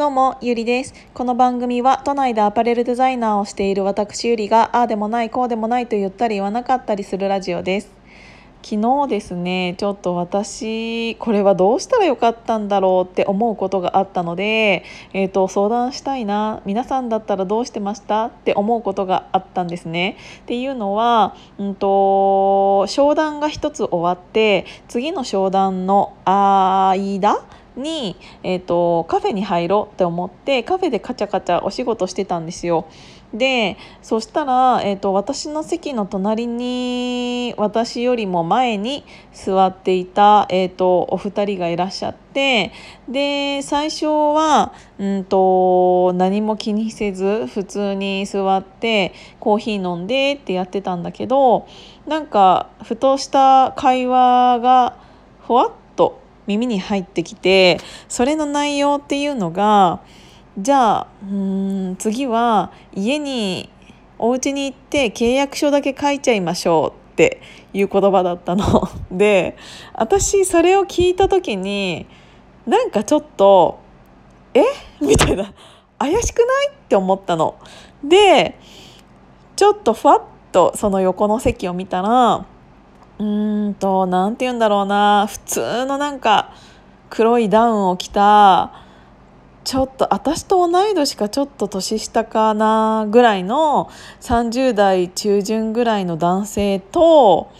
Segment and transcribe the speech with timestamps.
[0.00, 0.94] どうも、ゆりです。
[1.12, 7.92] この番組は都内でアパレルデザイナーをしている私ゆりがああでもないこうでもないと言ったり言わなかったりするラジオです。
[8.62, 20.16] 昨日ですね、ちょっと私これはどうしたらよかったんだろうって思うことがあったので、えー、と相談したいな皆さんだったらどうしてましたって思うことがあったんですね。
[20.40, 27.44] っていうのは、うんと商談が一つ終わって次の商談の間
[27.80, 32.86] に、えーと、カフェに入ろうって思ってカフェでカチャカチャお仕事してたんですよ。
[33.32, 42.72] でそしたら、えーと、私の席の隣に私よりも前に座っていた、えーと、お二人がいらっしゃって
[43.08, 51.68] で最初は、うんと何も気にせず普通に座ってコーヒー飲んでってやってたんだけど
[52.06, 54.96] なんかふとした会話が
[55.46, 55.72] ふわっ
[56.50, 57.78] 耳に入ってきて
[58.08, 60.00] それの内容っていうのが
[60.58, 63.70] じゃあうん次は家に
[64.18, 67.40] お家に行って契約書だけ書いちゃいましょうって
[67.72, 68.88] いう言葉だったの。
[69.10, 69.56] で
[69.94, 72.06] 私それを聞いた時に
[72.66, 73.78] なんかちょっと
[74.54, 74.64] 「え？
[75.00, 75.52] みたいな。
[75.98, 76.70] 怪しくない？
[76.70, 77.54] って思ったの。
[78.02, 78.58] で
[79.56, 82.44] ちょっとふわっとその横の席を見たら
[83.20, 86.52] うーんと何て言うんだろうな普通のなんか
[87.10, 88.72] 黒いダウンを着た
[89.62, 93.90] ちょっと私と同い年かちょっと年下かなぐらいの
[94.22, 97.52] 30代中旬ぐらいの男性と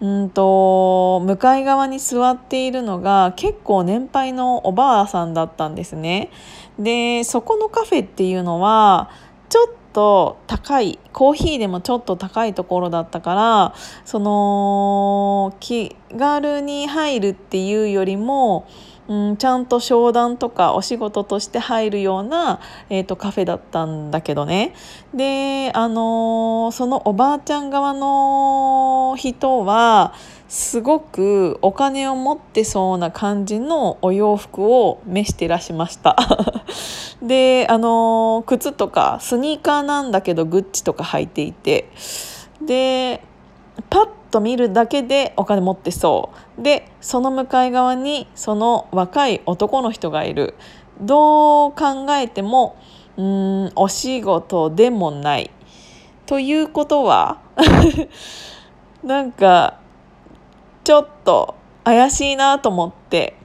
[0.00, 6.30] うんと向かい側に座っているのが結構年配のおばあさんだったんですね。
[6.78, 9.10] でそこのカフェっていうのは
[9.48, 15.54] ちょっと高いコーヒーでもちょっと高いところだったからその
[16.12, 18.68] 気軽に入るっていうよりも、
[19.08, 22.60] うん、ちゃんと商談とかお仕事として入るような、
[22.90, 24.74] えーと、カフェだったんだけどね。
[25.14, 30.12] であのー、そのおばあちゃん側の人は
[30.48, 36.16] すごくお金を持ってそうな感じのお洋服を召してらしました。
[37.22, 41.88] であの靴とかスニーカーなんだけどグッチとか履いていて。
[42.60, 43.22] で
[43.88, 46.62] パッと見るだけでお金持ってそう。
[46.62, 50.54] でその向かい側にその若い男の人がいる。
[51.00, 52.76] どう考えても
[53.16, 55.50] うんお仕事でもない。
[56.26, 57.38] ということは
[59.04, 59.78] なんか
[60.82, 61.54] ちょっと
[61.84, 63.36] 怪しいなと思って。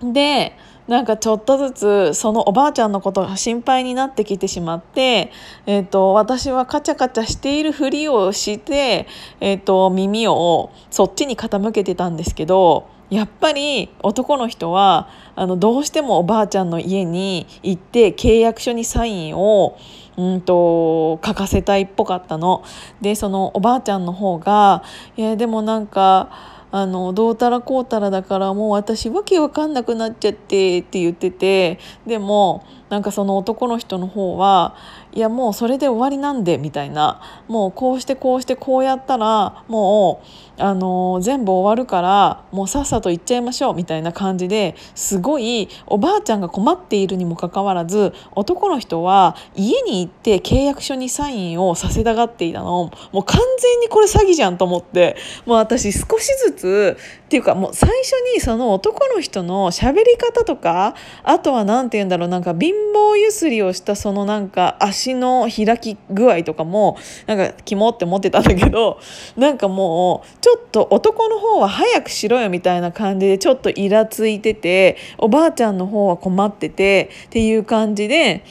[0.00, 0.56] で
[0.88, 5.32] なんかちょっとずつそのおばあちゃんのことが心配になってきてしまって、
[5.66, 9.06] えーと、私はカチャカチャしているふりをして、
[9.40, 19.78] えーと、耳をそっちに傾けてたんですけどやっぱり男の人はあのどうしてもおばあちゃんの家に行って契約書にサインを
[20.16, 22.62] うんと書かせたいっぽかったの。
[23.00, 24.84] でそのおばあちゃんの方が
[25.16, 34.76] 「いやでもなんかあのどうたらこうたらだからもう私わけわかんなくなっちゃってって言っててでもなんかその男の人の方は
[35.12, 37.20] いやもうそれで終わりなんでみたいな。
[37.48, 40.22] もうこうしてこうしてこうやったらも
[40.58, 52.90] う、あの、全部終わるからもうさっさと行っちゃいましょうみたいな感じですごいおばあちゃんが困っているにもかかわらず男の人は家に行って契約書にサインをさせたがっていたの。
[53.12, 55.16] もう完全にこれ詐欺じゃんと思って。
[55.46, 68.98] もう私少しずつっていうかもう最初にその男の人の喋り方とかあとは何て言うんだろうなんか貧乏ゆすりをしたそのなんか足の開き具合とかもなんかキモって思ってたんだけど
[69.36, 78.44] なんかもうちょっと男の方は早くしろよみたいな感じでちょっとイラついてておばあちゃんの方は困っててっていう感じで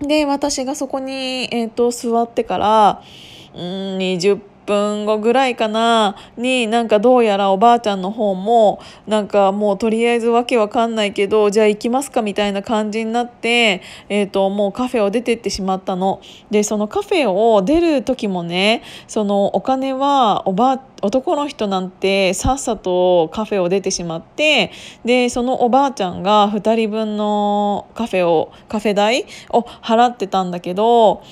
[0.00, 3.02] で私がそこに、えーと、座ってから
[3.54, 16.20] うん20分後ぐらいかなになんかどうやらおばあちゃんの方もなんかもうとりあえずわけわかんないけどじゃあ行きますかみたいな感じになって、えーと、もうカフェを出てってしまったの。
[16.50, 24.72] でそのカフェを出る時もねそのお金はおば男の人なんてさっさとカフェを出てしまって
[25.04, 31.22] でそのおばあちゃんが2人分のカフェをカフェ代を払ってたんだけど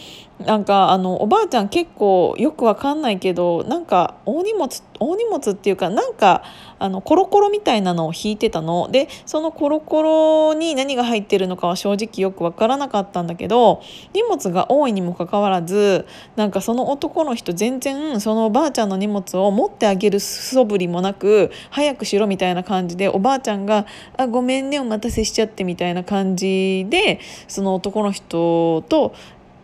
[0.45, 4.69] なんかあのおばあちゃん結構よくわかんないけどなんか大荷物
[5.01, 6.43] 大荷物っていうかなんか
[6.79, 8.89] あのコロコロみたいなのを引いてたの。
[8.91, 13.83] でそのコロコロに何が入ってるのかは正直よく分からなかったんだけど
[14.15, 16.07] 荷物が多いにもかかわらず
[16.37, 23.87] なんかその男の人全然そのおばあちゃんの荷物を持ってあげる素振りもなく早くしろみたいな感じでおばあちゃんが
[24.17, 29.15] 「あごめんねお待たせしちゃって」みたいな感じでその男の人と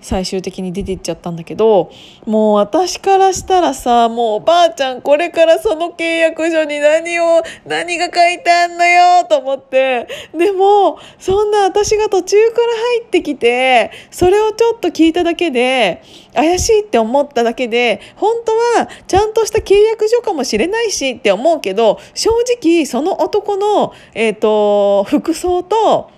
[0.04, 1.90] 最終的に出ていっちゃったんだけど
[2.26, 10.06] もう私からしたらさもうおばあちゃんこれからその契約書に何を何が書いてあんのよと思って。
[10.36, 12.66] でもそんな私が途中から
[12.98, 16.02] 入ってきてそれをちょっと聞いただけで
[16.34, 26.10] 怪しいって思っただけで本当はちゃんとした契約書かもしれないしって思うけど正直その男の、えーと服装と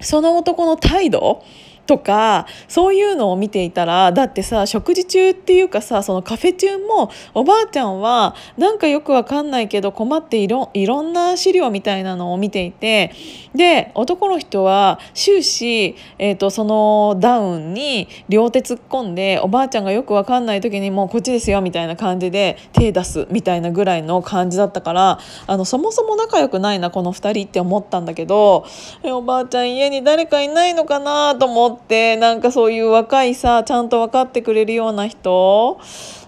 [0.00, 1.42] その男の態度
[1.86, 13.12] とかそういうのを見ていたらだってさ食事中っていうかさそのカフェ中もおばあちゃんはなんかよくわかんないけど困っていろいろんな資料みたいなのを見ていて
[13.54, 28.64] で男の人は終始、えーと、そのダウンに両手突っ込んでおばあちゃんがよくわかんない時にもうこっちですよみたいな感じで手出すみたいなぐらいの感じだったからあのそもそも仲良くないなこの2人って思ったんだけど
[29.04, 31.73] おばあちゃん家に誰かいないのかなと思って。
[31.74, 35.78] ってなんかそういう若いさちゃんと分かってくれるような人？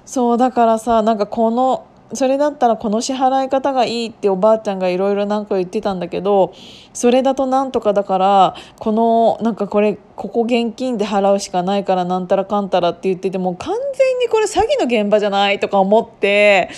[0.05, 6.55] そうだからさなんかこのそれだったらこの支払い方がいいっておばあちゃんがいろいろなんか言ってたんだけど
[6.93, 16.71] それだとなんとかだからこのなんかこれここ現金で払うしかないからなんたらかんたらって言ってても完全にこれ詐欺の現場じゃないとか思って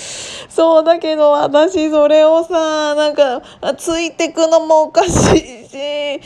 [0.49, 3.43] そうだけど私それをさなんか
[3.77, 5.58] ついてくのもおかしい。
[5.69, 6.21] し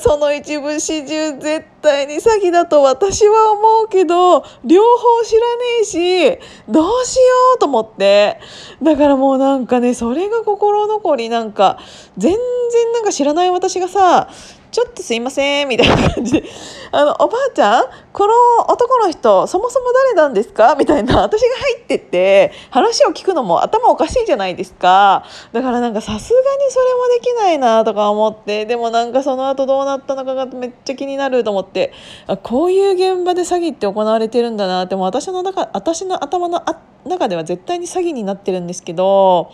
[0.00, 7.22] その一部始終絶対に詐欺だと私は思うけど両方知らねえしどうしよ
[7.56, 8.38] うと思って。
[8.82, 11.22] だからもうなんかねそれが心残り。
[11.32, 11.78] なんか
[12.18, 14.28] 全然なんか知らない私がさ
[14.72, 16.44] ちょっとすいません、みたいな感じで、
[16.92, 18.32] あの、おばあちゃんこの
[18.72, 20.74] 男の人、そもそも誰なんですか？
[20.76, 25.24] みたいな、私が入ってって、話を聞くのも頭おかしいじゃないですか。
[25.52, 31.92] だからなんかさすがにそれもできないなとか思って、でもなんかその後どうなったのかがめっちゃ気になると思って、
[32.26, 36.62] あこういう現場で詐欺って行われてるんだなって、も私の中、私の頭の
[37.04, 39.50] 中では絶対に詐欺になってるんですけど、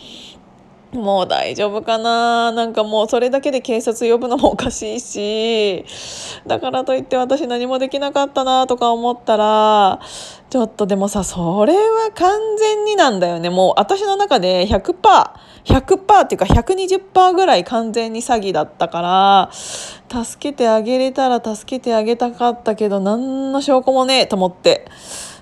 [0.93, 2.51] もう大丈夫かな。
[2.53, 5.85] なんかもうそれだけで警察呼ぶのもおかしいし。
[6.47, 10.01] だからといって私何もできなかったなとか思ったら
[10.49, 13.51] ちょっとでもさそれは完全になんだよね。
[13.51, 24.87] もう私の中で 100%100% っていうか120%ぐらい完全に詐欺だったから助けてあげれたら助けてあげたかったけど何の証拠もねえと思って。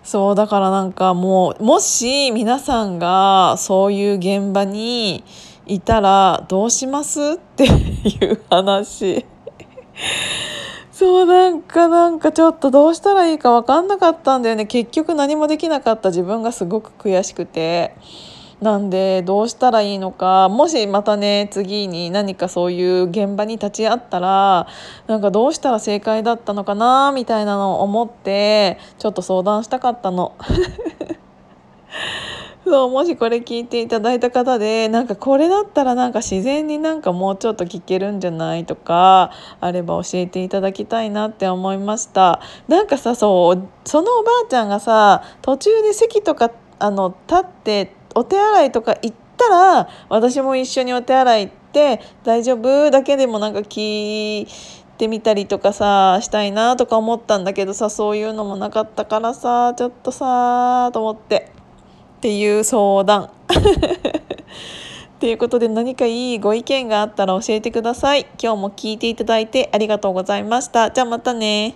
[0.06, 5.24] そうだからなんかもうもし皆さんがそういう現場に
[5.66, 7.70] いたらどうしますってい
[8.24, 9.26] う話
[10.92, 17.92] そうなんかなんかちょっとどうしたらいいかわかんなかったんだよね結局何もできなかった自分がすごく悔しくて。
[18.60, 24.66] なんでどうしたらいいのかもしまたね次に何かそういう現場に立ち会ったら
[25.06, 30.32] なんかどうしたら正解だったのかなみたいなのを思ってちょっと相談したかったの。
[32.64, 39.30] そうもしこれ聞いていただいた方でなんかこれだったらなんか自然になんかもうちょっと聞けるんじゃないとか
[39.60, 46.50] あれば教えていただきたいなって思いましたなんかさそうそのおばあちゃんがさ途中で席とか
[46.80, 54.46] あの立ってお手洗いとか行ったら私も一緒にお手洗い行って大丈夫だけでもなんか聞い
[54.96, 61.52] てみたりとかさしたいなとか思ったんだけどさそういうのもなかったからさちょっとさと思って
[62.16, 63.30] っていう相談。
[65.20, 68.26] ということで何かいいご意見があったら教えてください。
[68.42, 70.90] 今日も聞いていただいてありがとうございました。
[70.90, 71.74] じゃあまたね。